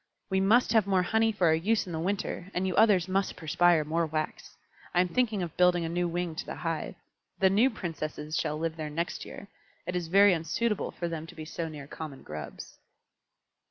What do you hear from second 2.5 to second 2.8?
and you